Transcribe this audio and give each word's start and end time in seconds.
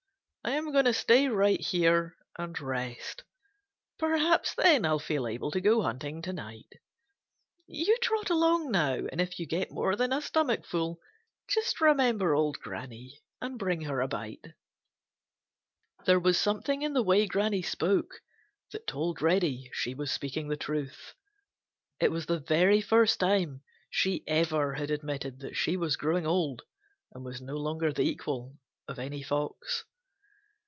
I 0.43 0.53
am 0.55 0.71
going 0.71 0.85
to 0.85 0.93
stay 0.93 1.27
right 1.27 1.61
here 1.61 2.17
and 2.35 2.59
rest. 2.59 3.23
Perhaps 3.99 4.55
then 4.55 4.87
I'll 4.87 4.97
feel 4.97 5.27
able 5.27 5.51
to 5.51 5.61
go 5.61 5.83
hunting 5.83 6.19
to 6.23 6.33
night. 6.33 6.73
You 7.67 7.95
trot 8.01 8.31
along 8.31 8.71
now, 8.71 9.05
and 9.11 9.21
if 9.21 9.39
you 9.39 9.45
get 9.45 9.69
more 9.69 9.95
than 9.95 10.11
a 10.11 10.19
stomachful, 10.19 10.99
just 11.47 11.79
remember 11.79 12.33
old 12.33 12.57
Granny 12.59 13.21
and 13.39 13.59
bring 13.59 13.81
her 13.81 14.01
a 14.01 14.07
bite." 14.07 14.53
There 16.07 16.19
was 16.19 16.39
something 16.39 16.81
in 16.81 16.93
the 16.93 17.03
way 17.03 17.27
Granny 17.27 17.61
spoke 17.61 18.21
that 18.71 18.87
told 18.87 19.21
Reddy 19.21 19.69
she 19.73 19.93
was 19.93 20.11
speaking 20.11 20.47
the 20.47 20.57
truth. 20.57 21.13
It 21.99 22.09
was 22.11 22.25
the 22.25 22.39
very 22.39 22.81
first 22.81 23.19
time 23.19 23.61
she 23.91 24.23
ever 24.25 24.73
had 24.73 24.89
admitted 24.89 25.39
that 25.41 25.55
she 25.55 25.77
was 25.77 25.95
growing 25.97 26.25
old 26.25 26.63
and 27.13 27.23
was 27.23 27.41
no 27.41 27.57
longer 27.57 27.93
the 27.93 28.01
equal 28.09 28.57
of 28.87 28.97
any 28.97 29.21
Fox. 29.21 29.85